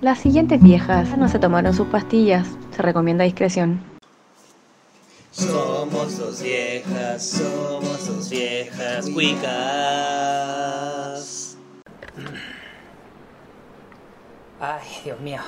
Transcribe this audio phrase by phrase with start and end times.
[0.00, 2.46] Las siguientes viejas no se tomaron sus pastillas.
[2.74, 3.80] Se recomienda discreción.
[5.30, 9.54] Somos dos viejas, somos dos viejas cuicas.
[14.60, 15.40] Ay, Dios mío.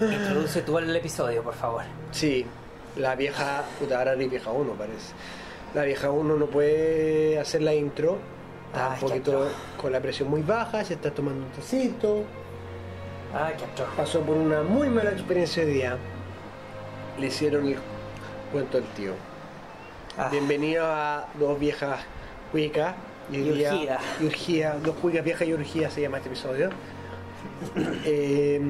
[0.00, 1.82] Introduce tú el episodio, por favor.
[2.12, 2.44] Sí,
[2.96, 3.64] la vieja.
[3.78, 5.12] Puta, ahora ni vieja 1 parece.
[5.74, 8.18] La vieja 1 no puede hacer la intro.
[8.66, 9.48] Está Ay, un poquito
[9.80, 12.24] con la presión muy baja, se está tomando un tecito.
[13.34, 13.64] Ay, qué.
[13.96, 15.96] Pasó por una muy mala experiencia de día.
[17.18, 17.76] Le hicieron el
[18.52, 19.12] cuento al tío.
[20.16, 22.00] Ah, Bienvenido a dos viejas
[22.52, 22.94] cuicas.
[23.30, 24.76] Y día- y urgida.
[24.82, 26.70] Dos cuicas viejas y urgidas se llama este episodio.
[28.04, 28.60] Eh,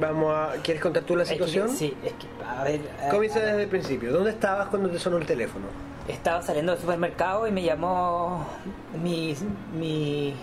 [0.00, 0.52] vamos a.
[0.62, 1.68] ¿Quieres contar tú la es que- situación?
[1.70, 2.80] sí, es que, a ver.
[3.10, 3.50] Comienza a ver.
[3.52, 4.12] desde el principio.
[4.12, 5.66] ¿Dónde estabas cuando te sonó el teléfono?
[6.06, 8.46] Estaba saliendo del supermercado y me llamó
[9.02, 9.34] mi,
[9.76, 10.34] mi,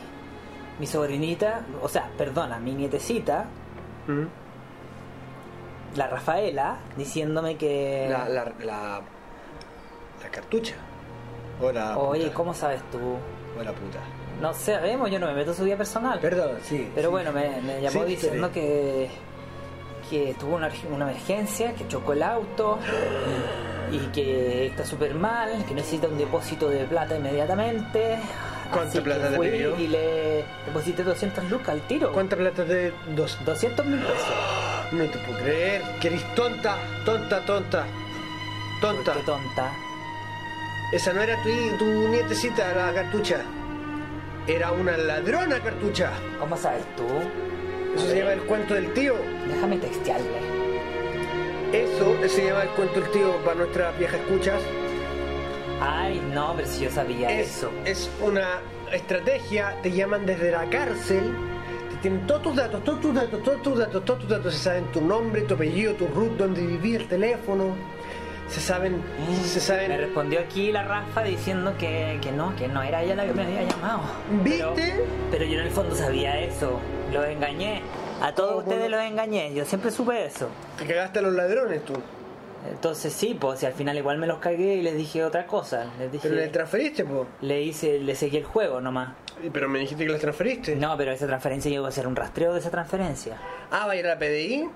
[0.79, 3.45] mi sobrinita, o sea, perdona, mi nietecita,
[4.07, 4.23] ¿Mm?
[5.97, 8.07] la Rafaela, diciéndome que...
[8.09, 9.01] La, la, la,
[10.21, 10.75] la cartucha.
[11.61, 12.33] O la Oye, puta.
[12.35, 12.97] ¿cómo sabes tú?
[13.59, 13.99] O la puta.
[14.41, 16.19] No sabemos, yo no me meto en su vida personal.
[16.19, 16.89] Perdón, sí.
[16.95, 17.11] Pero sí.
[17.11, 19.09] bueno, me, me llamó Sí, diciendo que,
[20.09, 22.79] que tuvo una, una emergencia, que chocó el auto
[23.91, 28.17] y que está súper mal, que necesita un depósito de plata inmediatamente.
[28.73, 29.79] ¿Cuánta Así que plata te pidió?
[29.79, 32.11] Y le deposité 200 lucas al tiro.
[32.11, 33.37] ¿Cuánta plata de dos?
[33.45, 34.91] 200 mil pesos.
[34.91, 35.81] No te puedo creer.
[36.01, 37.85] Que eres tonta, tonta, tonta.
[38.81, 39.13] Tonta.
[39.13, 39.71] Qué tonta.
[40.91, 43.41] Esa no era tu, tu nietecita, la cartucha.
[44.47, 46.11] Era una ladrona cartucha.
[46.39, 47.05] ¿Cómo sabes tú?
[47.95, 49.15] Eso se llama el cuento del tío.
[49.47, 50.39] Déjame textearle.
[51.71, 54.61] Eso se llama el cuento del tío para nuestras viejas escuchas.
[55.85, 57.71] Ay, no, pero si yo sabía Es, eso.
[57.85, 58.59] es una
[58.91, 61.33] estrategia, te llaman desde la cárcel,
[61.91, 64.59] te tienen todos tus datos, todos tus datos, todos tus datos, todos tus datos, se
[64.63, 67.75] saben tu nombre, tu apellido, tu root, dónde vivía, el teléfono,
[68.47, 69.01] se saben,
[69.43, 69.97] se Me saben.
[69.97, 73.43] respondió aquí la Rafa diciendo que, que no, que no era ella la que me
[73.43, 74.01] había llamado.
[74.43, 74.63] ¿Viste?
[74.75, 76.79] Pero, pero yo en el fondo sabía eso.
[77.11, 77.81] Los engañé.
[78.21, 79.53] A todos ¿Cómo ustedes los engañé.
[79.53, 80.47] Yo siempre supe eso.
[80.77, 81.93] Te cagaste a los ladrones tú.
[82.69, 85.85] Entonces sí, pues si al final igual me los cagué y les dije otra cosa.
[85.99, 87.27] Les dije, Pero le transferiste, po.
[87.41, 89.09] le hice, le seguí el juego nomás.
[89.51, 90.75] Pero me dijiste que las transferiste.
[90.75, 93.37] No, pero esa transferencia yo voy a hacer un rastreo de esa transferencia.
[93.71, 94.69] Ah, va a ir a la PDI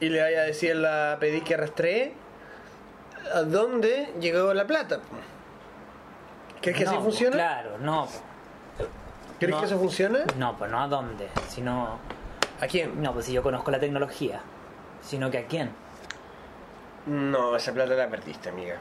[0.00, 0.74] y le vaya a decir a
[1.12, 2.12] la PDI que arrastré
[3.34, 5.00] a dónde llegó la plata.
[6.60, 7.36] ¿Crees que no, así pues, funciona?
[7.36, 8.06] Claro, no.
[8.76, 8.88] pues,
[9.38, 9.60] ¿Crees No.
[9.60, 10.18] que eso funciona?
[10.38, 11.98] No, pues no a dónde, sino...
[12.60, 13.02] ¿A quién?
[13.02, 14.42] No, pues si yo conozco la tecnología.
[15.02, 15.70] Sino que a quién.
[17.06, 18.76] No, esa plata la perdiste, amiga.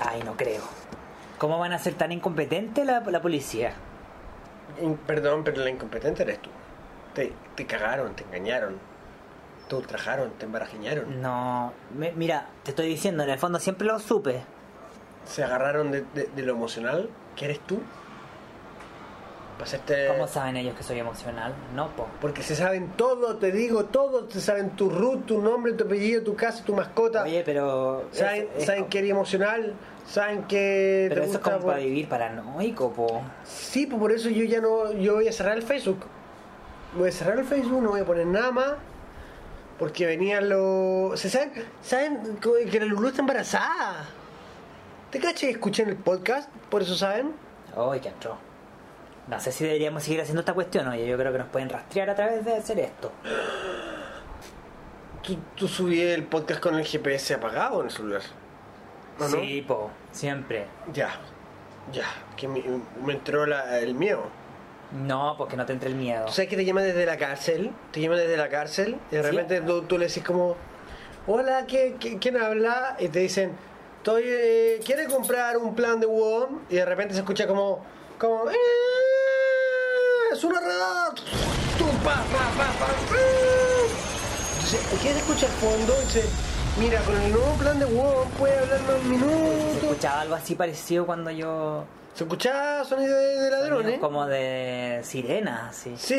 [0.00, 0.62] Ay, no creo.
[1.38, 3.72] ¿Cómo van a ser tan incompetentes la, la policía?
[4.80, 6.50] In- perdón, pero la incompetente eres tú.
[7.14, 8.78] Te, te cagaron, te engañaron,
[9.68, 11.20] te ultrajaron, te embarajiñaron.
[11.20, 14.42] No, me- mira, te estoy diciendo, en el fondo siempre lo supe.
[15.26, 17.80] Se agarraron de, de- de lo emocional, que eres tú.
[19.62, 20.08] Pasaste...
[20.08, 21.54] ¿Cómo saben ellos que soy emocional?
[21.74, 22.08] No, po.
[22.20, 26.22] Porque se saben todo, te digo todo, se saben tu root, tu nombre, tu apellido,
[26.24, 27.22] tu casa, tu mascota.
[27.22, 28.08] Oye, pero...
[28.10, 29.74] saben es- es saben como- que eres emocional,
[30.06, 33.22] saben que Pero te eso es como para vivir paranoico, po.
[33.44, 36.04] Sí, pues por eso yo ya no, yo voy a cerrar el Facebook.
[36.96, 38.72] Voy a cerrar el Facebook, no voy a poner nada más.
[39.78, 41.18] Porque venían los...
[41.20, 41.52] ¿Se saben?
[41.82, 44.06] ¿Saben que la Lulu está embarazada?
[45.10, 45.50] ¿Te caché?
[45.50, 47.32] Escuchen el podcast, por eso saben.
[47.76, 48.36] Ay, qué atroz.
[49.28, 51.06] No sé si deberíamos seguir haciendo esta cuestión, oye.
[51.06, 53.12] Yo creo que nos pueden rastrear a través de hacer esto.
[55.22, 58.22] ¿Tú, tú subí el podcast con el GPS apagado en el celular?
[59.20, 59.28] ¿O no?
[59.28, 59.90] Sí, po.
[60.10, 60.66] Siempre.
[60.92, 61.10] Ya,
[61.92, 62.06] ya,
[62.36, 62.62] que me,
[63.04, 64.24] me entró la- el miedo.
[64.90, 66.26] No, porque no te entre el miedo.
[66.26, 67.70] ¿Tú sabes que te llaman desde la cárcel?
[67.92, 69.30] Te llaman desde la cárcel y de Sí.
[69.30, 70.56] repente tú, tú le decís como,
[71.26, 72.96] hola, ¿qué, qué- quién habla?
[72.98, 73.52] Y te dicen,
[73.98, 76.62] estoy, eh, ¿quiere comprar un plan de WOM?
[76.68, 77.82] Y de repente se escucha como,
[78.18, 78.54] como, "Eh,
[80.32, 81.14] es una redada.
[84.54, 85.94] Entonces, ¿qué se escucha al fondo?
[86.00, 86.24] Dice,
[86.78, 89.82] mira, con el nuevo plan de WOM puede hablar más minutos.
[89.82, 91.84] Escuchaba algo así parecido cuando yo...
[92.14, 93.82] Se escuchaba sonido de, de ladrones.
[93.84, 95.94] sonidos Como de sirenas, sí.
[95.96, 96.14] Sí,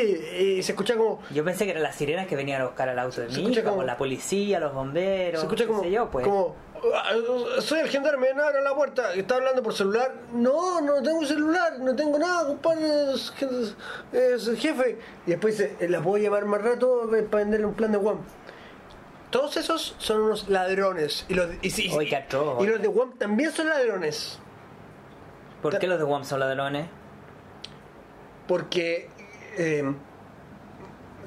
[0.57, 2.97] y se escucha como, Yo pensé que eran las sirenas que venían a buscar al
[2.97, 5.91] auto de Se mí, escucha como como- la policía, los bomberos, Se escucha como, sé
[5.91, 6.25] yo, pues.
[6.25, 6.55] como
[6.95, 7.11] "Ah,
[7.61, 10.13] soy el gendarme, no abra la puerta, está hablando por celular.
[10.33, 13.31] No, no tengo celular, no tengo nada, compadre, es,
[14.11, 14.97] es jefe.
[15.27, 17.99] Y después dice, "Eh, la puedo llevar más rato eh, para venderle un plan de
[17.99, 18.17] WAM.
[19.29, 21.25] Todos esos son unos ladrones.
[21.29, 22.63] Y los, y, y- atroz.
[22.63, 24.39] y los de WAM también son ladrones.
[25.63, 26.87] ¿Por qué los de WAM son ladrones?
[28.47, 29.09] Porque
[29.57, 29.83] eh,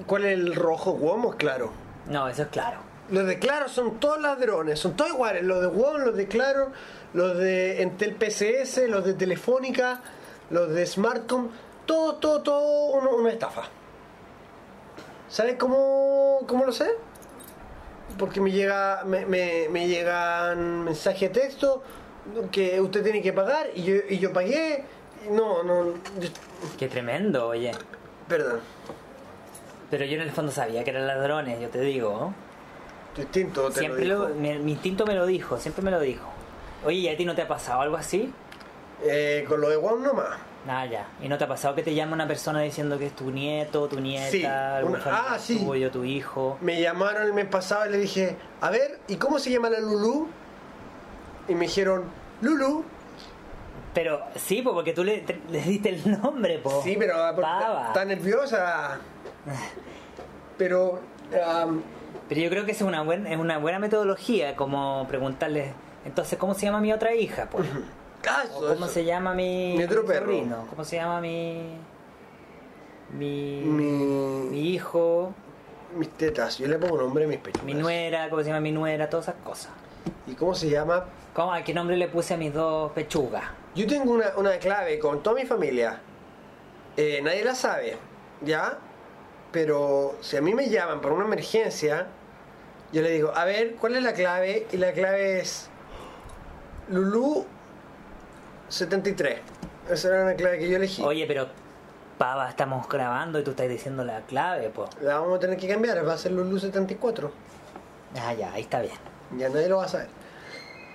[0.06, 0.92] ¿Cuál es el rojo?
[0.92, 1.72] WOM o claro.
[2.08, 2.78] No, eso es claro.
[3.10, 5.42] Los de Claro son todos ladrones, son todos iguales.
[5.44, 6.72] Los de WOM, los de Claro,
[7.14, 10.00] los de Entel PCS, los de Telefónica,
[10.50, 11.48] los de Smartcom,
[11.86, 13.62] todo, todo, todo uno- una estafa.
[15.28, 16.90] ¿Sabes cómo, cómo lo sé?
[18.18, 21.82] Porque me llega me, me, me llegan mensajes de texto
[22.50, 24.84] que usted tiene que pagar y yo, y yo pagué.
[25.30, 25.86] No, no,
[26.20, 26.28] yo-
[26.78, 27.72] Qué tremendo, oye.
[28.28, 28.60] perdón,
[29.90, 32.32] Pero yo en el fondo sabía que eran ladrones, yo te digo.
[33.16, 33.70] distinto.
[33.70, 34.40] Te Siempre lo lo, dijo.
[34.40, 36.26] mi, mi instinto me lo dijo, siempre me lo dijo.
[36.84, 38.32] Oye, ¿y a ti no te ha pasado algo así?
[39.04, 40.38] Eh, con lo de WOM nomás.
[40.66, 41.06] Nada, ya.
[41.22, 43.86] ¿Y no te ha pasado que te llama una persona diciendo que es tu nieto,
[43.88, 44.44] tu nieta, Sí,
[44.84, 45.58] una- ah, sí.
[45.64, 46.58] tuyo, tu hijo?
[46.60, 49.78] Me llamaron el mes pasado y le dije, a ver, ¿y cómo se llama la
[49.80, 50.28] Lulu?
[51.48, 52.04] Y me dijeron,
[52.40, 52.84] Lulu.
[53.94, 56.82] Pero sí, po, porque tú le, te- le diste el nombre, po.
[56.82, 57.86] Sí, pero ah, Pava.
[57.88, 58.98] está nerviosa.
[60.58, 61.00] Pero,
[61.46, 61.82] am,
[62.28, 65.72] Pero yo creo que es una, buen, es una buena metodología, como preguntarle,
[66.04, 67.46] entonces, ¿cómo se llama mi otra hija?
[67.48, 67.58] po?
[68.28, 68.88] ah, eso, ¿Cómo eso.
[68.88, 70.26] se llama mi, Mi otro mi perro.
[70.26, 70.66] sobrino?
[70.68, 71.76] ¿Cómo se llama mi...
[73.16, 75.32] Mi, Mi- mi hijo,
[75.96, 77.62] mis tetas, yo le pongo nombre a mis pechos.
[77.62, 79.08] mi nuera, ¿cómo se llama mi nuera?
[79.08, 79.70] Todas esas cosas.
[80.26, 81.04] ¿Y cómo se llama?
[81.34, 83.44] ¿Cómo, ¿A qué nombre le puse a mis dos pechugas?
[83.74, 86.00] Yo tengo una, una clave con toda mi familia.
[86.96, 87.96] Eh, nadie la sabe,
[88.42, 88.78] ¿ya?
[89.52, 92.06] Pero si a mí me llaman por una emergencia,
[92.92, 94.66] yo le digo, a ver, ¿cuál es la clave?
[94.72, 95.68] Y la clave es
[96.88, 97.44] Lulu
[98.68, 99.40] 73.
[99.90, 101.02] Esa era una clave que yo elegí.
[101.02, 101.48] Oye, pero
[102.18, 104.90] pava, estamos grabando y tú estás diciendo la clave, pues.
[105.02, 107.30] La vamos a tener que cambiar, va a ser Lulu 74.
[108.18, 109.15] Ah, ya, ahí está bien.
[109.36, 110.08] Ya nadie lo va a saber.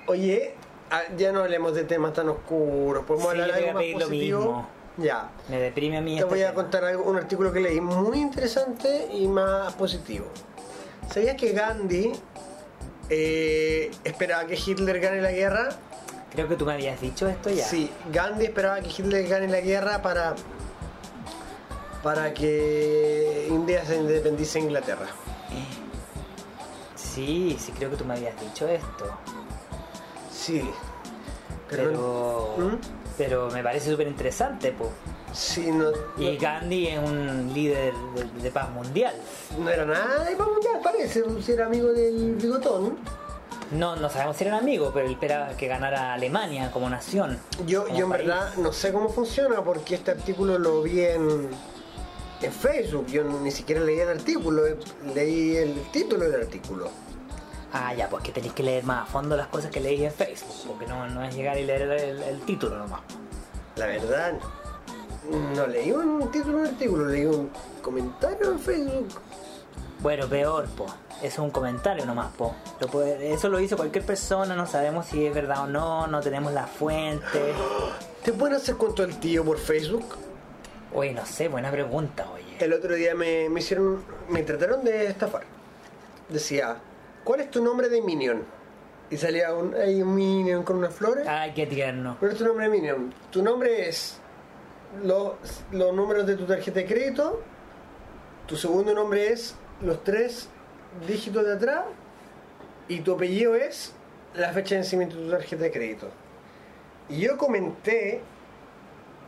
[0.08, 0.54] Oye,
[0.90, 3.04] ah, ya no hablemos de temas tan oscuros.
[3.06, 4.70] Podemos Sí, hablar de algo más lo mismo.
[4.98, 5.30] Ya.
[5.50, 6.56] Me deprime a mí Te este voy a tema.
[6.64, 10.26] contar algo, un artículo que leí muy interesante y más positivo.
[11.12, 12.12] ¿Sabías que Gandhi
[13.10, 15.70] eh, esperaba que Hitler gane la guerra?
[16.32, 17.66] Creo que tú me habías dicho esto ya.
[17.66, 20.36] Sí, Gandhi esperaba que Hitler gane la guerra para
[22.04, 25.06] para que India se independice de Inglaterra.
[27.14, 29.06] Sí, sí, creo que tú me habías dicho esto.
[30.32, 30.62] Sí.
[31.70, 32.76] Pero, Pero, ¿Mm?
[33.18, 34.90] pero me parece súper interesante, pues.
[35.34, 39.14] sí, no, Y no, Gandhi es un líder de, de paz mundial.
[39.60, 42.98] no era nada de vamos ya parece si era amigo del bigotón.
[43.72, 47.40] No, no sabemos si eran amigos, pero él esperaba que ganara Alemania como nación.
[47.66, 48.28] Yo, como yo en país.
[48.28, 51.50] verdad no sé cómo funciona porque este artículo lo vi en,
[52.42, 53.08] en Facebook.
[53.08, 54.78] Yo ni siquiera leí el artículo, eh,
[55.14, 56.90] leí el título del artículo.
[57.74, 60.12] Ah, ya, pues que tenéis que leer más a fondo las cosas que leí en
[60.12, 63.02] Facebook, porque no, no es llegar y leer el, el- el título nomás.
[63.78, 64.34] La verdad,
[65.56, 67.50] no leí un título del artículo, leí un
[67.82, 69.08] comentario en Facebook.
[70.00, 70.86] Bueno, peor, po.
[71.22, 72.56] Eso es un comentario nomás, po.
[72.80, 76.20] Lo puede- eso lo hizo cualquier persona, no sabemos si es verdad o no, no
[76.22, 77.54] tenemos la fuente.
[78.26, 80.04] ¿Te pueden hacer cuento del tío por Facebook?
[80.94, 82.58] Oye, no sé, buena pregunta, oye.
[82.60, 85.44] El otro día me, me hicieron, me trataron de estafar.
[86.28, 86.78] Decía,
[87.24, 88.44] ¿cuál es tu nombre de Minion?
[89.10, 91.28] Y salía un, ahí un Minion con unas flores.
[91.28, 92.18] Ay, qué tierno.
[92.20, 93.14] ¿Cuál es tu nombre de Minion?
[93.30, 94.20] Tu nombre es
[95.04, 95.34] los,
[95.72, 97.42] los números de tu tarjeta de crédito.
[98.48, 100.50] Tu segundo nombre es los tres
[101.08, 101.86] dígitos de atrás.
[102.88, 103.94] Y tu apellido es
[104.34, 106.08] la fecha de vencimiento de tu tarjeta de crédito.
[107.08, 108.22] Y yo comenté.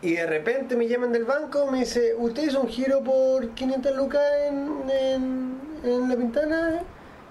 [0.04, 3.96] Y de repente me llaman del banco, me dice, ¿usted hizo un giro por 500
[3.96, 6.82] lucas en, en, en la ventana?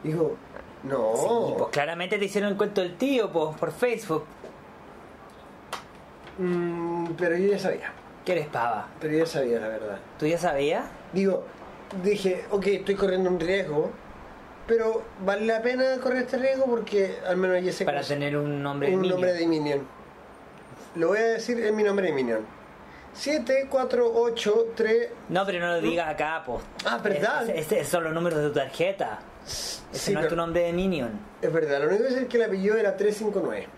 [0.03, 0.37] Digo,
[0.83, 1.13] no.
[1.15, 4.25] Sí, pues claramente te hicieron el cuento del tío, pues, por Facebook.
[6.39, 7.93] Mm, pero yo ya sabía.
[8.25, 8.89] ¿Qué eres pava?
[9.01, 9.99] Pero yo ya sabía, la verdad.
[10.19, 10.87] ¿Tú ya sabías?
[11.13, 11.45] Digo,
[12.03, 13.91] dije, ok, estoy corriendo un riesgo,
[14.67, 18.63] pero vale la pena correr este riesgo porque al menos ya sé Para tener un
[18.63, 19.87] nombre de un nombre de Minion.
[20.95, 22.62] Lo voy a decir en mi nombre de Minion.
[23.15, 25.09] 7, 4, 8, 3.
[25.29, 26.65] No, pero no lo digas acá, pues.
[26.87, 27.49] Ah, ¿verdad?
[27.51, 29.19] Ese- Esos son los números de tu tarjeta.
[29.45, 31.11] Ese Sí, no es tu nombre de Minion.
[31.43, 33.69] Es verdad, lo único que es que el apellido era 359.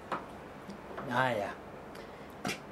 [1.10, 1.54] Ah, ya.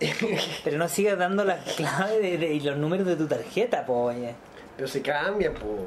[0.64, 4.34] Pero no sigas dando la clave y los números de tu tarjeta, po, oye.
[4.76, 5.86] Pero se cambia, po.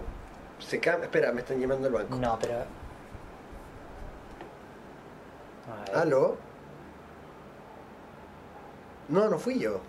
[0.59, 1.05] Se cambia.
[1.05, 2.15] Espera, me están llamando al banco.
[2.17, 2.63] No, pero.
[5.93, 6.37] ¿Aló?
[9.09, 9.79] No, no fui yo.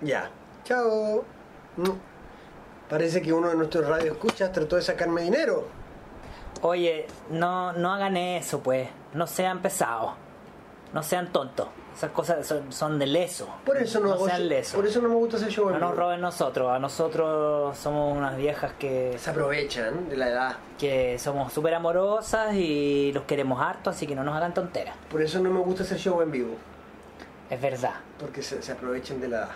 [0.00, 0.30] Ya.
[0.64, 1.24] Chao.
[1.76, 1.90] Mm.
[2.88, 5.66] Parece que uno de nuestros radioescuchas trató de sacarme dinero.
[6.62, 8.88] Oye, no, no hagan eso, pues.
[9.14, 10.12] No sean pesados.
[10.92, 11.68] No sean tontos.
[11.94, 13.48] Esas cosas son, son de leso.
[13.66, 14.74] Por eso no, hago- sean lesos.
[14.74, 16.70] por eso no me gusta hacer show en No nos roben nosotros.
[16.70, 20.56] A nosotros somos unas viejas que, Se aprovechan de la edad.
[20.78, 24.94] que somos súper amorosas y los queremos harto, así que no nos hagan tonteras.
[25.10, 26.54] Por eso no me gusta hacer show en vivo.
[27.50, 27.94] Es verdad.
[28.18, 29.50] Porque se, se aprovechan de la edad.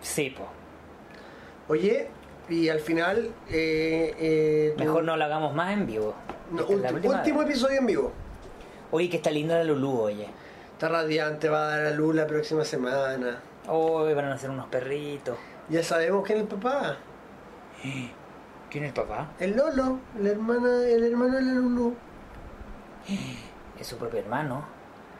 [0.00, 0.46] Sí, po.
[1.68, 2.08] Oye,
[2.48, 3.30] y al final.
[3.48, 6.14] Eh, eh, tú- Mejor no lo hagamos más en vivo.
[6.50, 7.48] no, Esta es la ulti- última último vez.
[7.50, 8.12] episodio en vivo.
[8.90, 10.28] Oye, que está linda la Lulú, oye.
[10.72, 13.40] Está radiante, va a dar a luz la próxima semana.
[13.68, 15.36] Hoy van a nacer unos perritos.
[15.68, 16.96] Ya sabemos quién es el papá.
[18.70, 19.28] ¿Quién es el papá?
[19.38, 21.94] El Lolo, el hermano, el hermano de la Lulu.
[23.78, 24.64] Es su propio hermano.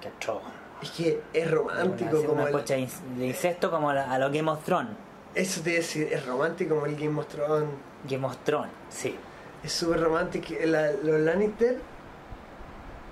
[0.01, 0.43] Qué atroz.
[0.83, 2.65] Es que es romántico Una- como una el.
[2.65, 4.93] de inc- de incesto como a, lo Game of Thrones.
[5.35, 7.69] Eso te iba a decir, es romántico como el Game of Thrones.
[8.09, 9.15] Game of Thrones, sí.
[9.63, 10.55] Es súper romántico.
[10.65, 11.79] la- los Lannister.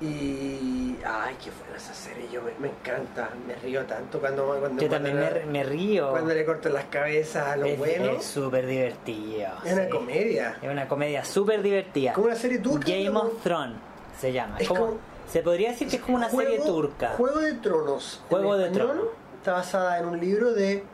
[0.00, 0.96] Y.
[1.04, 2.26] Ay, qué buena esa serie.
[2.32, 3.30] Yo me, me encanta.
[3.46, 4.46] Me río tanto cuando.
[4.46, 6.10] cuando Yo también me, me río.
[6.10, 8.16] Cuando le cortan las cabezas a los es buenos.
[8.18, 9.48] es súper divertido.
[9.64, 10.56] Es una comedia.
[10.62, 12.12] Es una comedia súper divertida.
[12.12, 12.86] Como una serie turca.
[12.88, 13.76] Game of Thrones
[14.20, 14.56] se llama.
[14.58, 14.98] Es Como- como-
[15.30, 17.10] se podría decir que es como una serie turca.
[17.16, 18.22] Juego de Tronos.
[18.28, 19.06] Juego En de Tronos.
[19.36, 20.84] Está basada en un libro de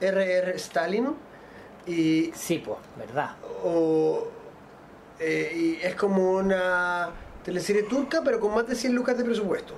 [0.00, 0.56] R.R.
[0.56, 1.14] Stalin.
[1.86, 3.32] Y, Sí, pues, ¿verdad?
[3.62, 4.26] o,
[5.20, 7.10] eh, y es como una
[7.44, 9.74] teleserie turca, pero con más de 100 lucas de presupuesto.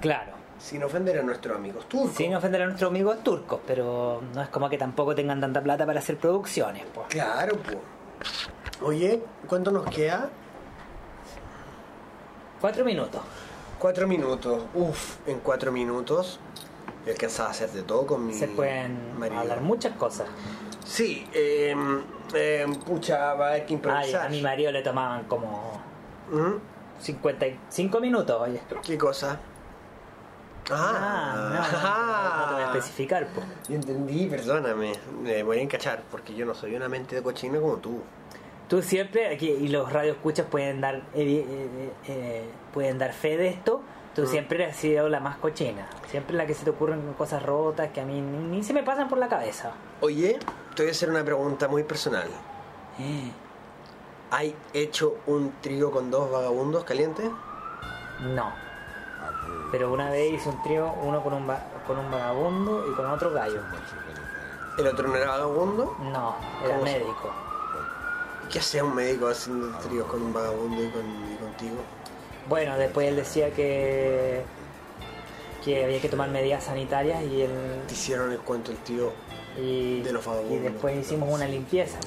[0.00, 0.32] Claro.
[0.58, 2.16] Sin ofender a nuestros amigos turcos.
[2.16, 5.86] Sin ofender a nuestros amigos turcos, pero no es como que tampoco tengan tanta plata
[5.86, 7.06] para hacer producciones, pues.
[7.08, 7.76] Claro, pues.
[8.82, 10.28] Oye, ¿cuánto nos queda?
[12.60, 13.20] Cuatro minutos.
[13.78, 14.62] Cuatro minutos.
[14.74, 16.38] Uf, en cuatro minutos
[17.06, 19.40] he alcanzado a hacer de todo con mi Se pueden marido.
[19.40, 20.26] hablar muchas cosas.
[20.84, 21.74] Sí, eh,
[22.34, 24.26] eh, pucha, va a haber que Ay, improvisar.
[24.26, 25.80] a mi marido le tomaban como
[26.30, 26.54] ¿Mm?
[27.00, 28.60] 55 minutos, oye.
[28.84, 29.38] ¿Qué cosa?
[30.68, 33.46] Ah, no, no, no, no te voy a especificar, pues.
[33.68, 34.92] Yo entendí, perdóname.
[35.22, 38.02] Me voy a encachar porque yo no soy una mente de cochino como tú.
[38.68, 42.44] Tú siempre, aquí, y los radioescuchas pueden dar eh, eh, eh,
[42.74, 43.80] pueden dar fe de esto,
[44.14, 44.26] tú Mm.
[44.26, 45.86] siempre has sido la más cochina.
[46.10, 48.82] Siempre la que se te ocurren cosas rotas que a mí ni, ni se me
[48.82, 49.70] pasan por la cabeza.
[50.00, 50.38] Oye,
[50.74, 52.28] te voy a hacer una pregunta muy personal.
[54.30, 57.30] ¿Hay hecho un trío con dos vagabundos calientes?
[58.20, 58.52] No.
[59.70, 63.06] Pero una vez hice un trío, uno con un, va- con un vagabundo y con
[63.06, 63.60] otro gallo.
[64.78, 65.96] ¿El otro no era vagabundo?
[66.00, 67.30] No, era ¿Cómo se- médico.
[68.50, 71.76] ¿Qué hacía un médico haciendo tríos con un vagabundo y, con, y contigo?
[72.48, 74.42] Bueno, después él decía que
[75.64, 77.50] que había que tomar medidas sanitarias y él
[77.88, 79.12] Te hicieron el cuento el tío.
[79.60, 80.56] y, De los vagabundos.
[80.58, 81.98] y después hicimos una limpieza.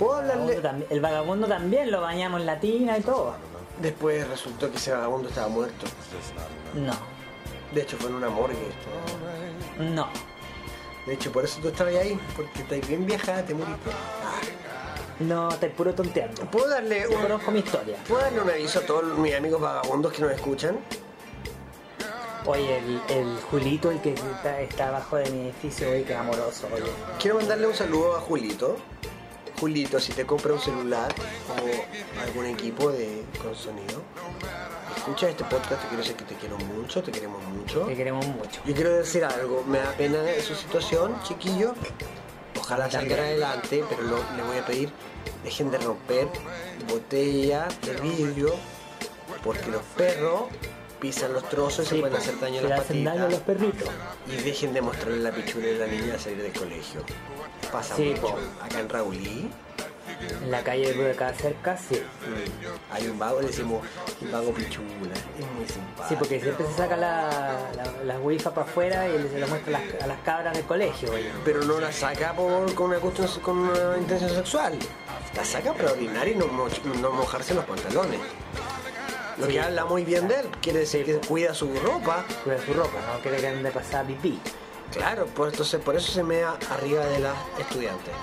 [0.00, 3.34] ¿Puedo El vagabundo, también, el vagabundo también lo bañamos en la tina y todo.
[3.80, 5.86] Después resultó que ese vagabundo estaba muerto.
[6.74, 6.92] No,
[7.72, 8.56] De hecho, fue en una morgue.
[9.78, 10.08] no.
[11.06, 13.90] De hecho, por eso tú estabas ahí, porque estás bien vieja, te moriste.
[15.20, 16.42] No, te puro tonteando.
[16.50, 17.96] ¿Puedo darle un, conozco mi historia.
[18.08, 20.78] ¿puedo darle un aviso a todos mis amigos vagabundos que nos escuchan?
[22.46, 26.68] Oye, el, el Julito, el que está, está abajo de mi edificio, oye, que amoroso,
[26.74, 26.90] oye.
[27.18, 28.76] Quiero mandarle un saludo a Julito.
[29.58, 31.14] Julito, si te compra un celular
[31.48, 34.02] o algún equipo de con sonido,
[34.96, 37.82] escucha este podcast, te quiero decir que te quiero mucho, te queremos mucho.
[37.82, 38.60] Te queremos mucho.
[38.66, 41.74] Yo quiero decir algo, me da pena su situación, chiquillo.
[42.64, 44.90] Ojalá salgan adelante, pero lo- le voy a pedir,
[45.42, 46.28] dejen de romper
[46.88, 48.54] botellas de vidrio,
[49.42, 50.44] porque los perros
[51.00, 53.28] pisan los trozos y se Sí, pueden pues, hacer daño a las hacen daño a
[53.28, 53.72] los patitas.
[53.72, 53.88] perritos.
[54.28, 57.02] Y dejen de mostrarle la pichula de la niña al salir del colegio.
[57.70, 58.20] Pasa Sí, mucho.
[58.22, 58.38] po.
[58.62, 59.50] Acá en Raulí
[60.42, 62.00] En la calle de acá cerca, sí.
[62.92, 63.86] hay un vago, le decimos
[64.20, 64.86] el vago pichula.
[65.38, 66.08] Es muy simpático.
[66.08, 67.28] Sí, porque siempre se saca la,
[67.76, 70.64] la, las wifi para afuera y se lo muestra a las, a las cabras del
[70.64, 71.30] colegio, oye.
[71.44, 74.78] Pero no la saca por, con, una cuestión, con una intención sexual.
[75.36, 76.68] La saca para orinar y no, mo-
[77.00, 78.20] no mojarse los pantalones.
[79.38, 79.52] Lo Sí.
[79.52, 82.24] que habla muy bien de él, quiere decir que cuida su ropa.
[82.44, 84.38] Cuida su ropa, no quiere que ande pasar pipí.
[84.92, 88.14] Claro, pues entonces por eso se mea arriba de las estudiantes.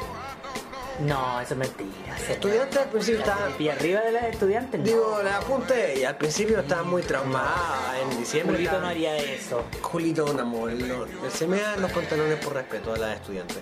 [0.99, 2.17] No, eso es mentira.
[2.29, 4.85] Estudiantes al principio estaban, Pipí arriba de las estudiantes, no.
[4.85, 5.39] digo, la
[5.73, 9.63] de ella, al principio estaba muy traumada, en diciembre Julito estaba- no haría eso.
[9.81, 13.57] Julito un amor, no- se mea los pantalones por respeto a las estudiantes.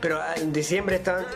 [0.00, 1.26] Pero ah, en diciembre están,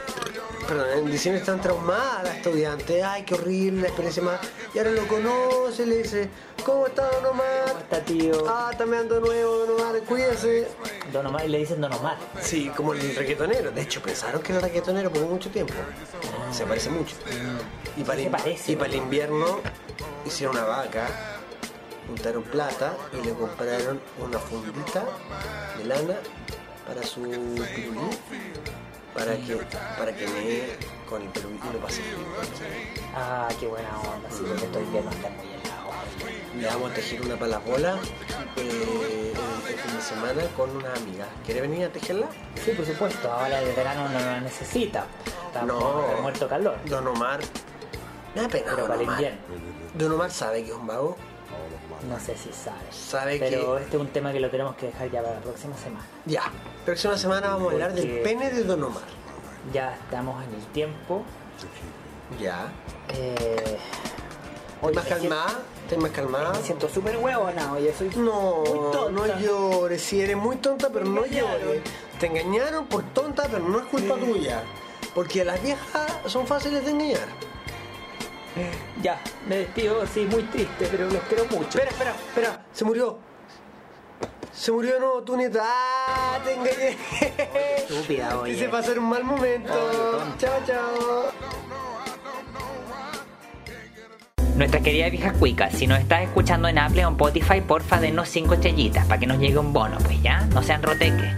[0.67, 4.41] perdón, en diciembre están traumadas las estudiantes, ay qué horrible la experiencia más.
[4.75, 6.29] Y ahora lo conoce, le dice,
[6.65, 7.65] ¿cómo está Don Omar?
[7.69, 8.45] ¿Cómo está, tío?
[8.49, 10.69] Ah, está meando de nuevo, Don Omar, cuídese.
[11.13, 12.17] Don Omar, y le dicen Don Omar.
[12.41, 13.71] Sí, como el reggaetonero.
[13.71, 15.75] De hecho, pensaron que era reggaetonero por mucho tiempo.
[16.53, 17.15] Se parece mucho.
[17.97, 19.61] Y para, Se el- parece, y para el invierno
[20.27, 21.07] hicieron una vaca
[22.07, 25.05] juntaron plata y le compraron una fundita
[25.79, 26.17] de lana
[26.87, 28.11] para su pirulí,
[29.15, 29.57] para que,
[29.99, 31.87] para que me con el pirulí y lo.
[33.15, 35.85] Ah, qué buena onda, sí, porque estoy invierno está muy helado.
[36.59, 37.99] Le vamos a tejer una para las bolas
[38.57, 39.33] eh,
[39.69, 41.27] el, fin de semana con una amiga.
[41.45, 42.27] ¿Quiere venir a tejerla?
[42.65, 45.07] Sí, por supuesto, ahora el verano no lo necesita.
[45.47, 46.05] Está No.
[46.23, 46.77] muerto calor.
[46.87, 47.41] Don Omar.
[48.35, 49.33] Me da pena, Pero Don Omar.
[49.95, 51.17] Don Omar sabe que es un vago.
[52.09, 52.95] No sé si sabes.
[52.95, 53.83] Sabe Pero que.
[53.85, 56.05] este es un tema que lo tenemos que dejar ya para la próxima semana.
[56.27, 56.43] Ya.
[56.85, 59.03] Próxima semana vamos a hablar del pene de Don Omar.
[59.73, 61.23] Ya estamos en el tiempo.
[62.41, 62.69] Ya.
[63.11, 65.59] Eh, ¿Estás oye, más calmada?
[65.85, 66.53] ¿Estás más calmada?
[66.53, 69.11] Me siento súper huevona, oye, soy No, muy tonta.
[69.11, 70.03] no llores.
[70.03, 71.83] Si eres muy tonta, pero no llores.
[72.21, 74.63] Te engañaron por tonta, pero no es culpa tuya.
[75.15, 77.29] Porque las viejas son fáciles de engañar.
[79.03, 81.79] Ya, me despido, sí, muy triste, pero los quiero mucho.
[81.79, 82.67] Espera, espera, espera.
[82.73, 83.19] Se murió.
[84.53, 85.61] Se murió de nuevo tu nieta.
[85.65, 86.39] ¡Ah!
[86.45, 86.97] Te engañé.
[87.79, 88.53] Estúpida, Te oye.
[88.53, 89.73] hice pasar un mal momento.
[89.73, 91.25] Oye, chao, chao.
[94.55, 98.29] Nuestra querida vieja cuica, si nos estás escuchando en Apple o en Spotify, porfa denos
[98.29, 101.35] 5 estrellitas para que nos llegue un bono, pues ya, no sean roteques.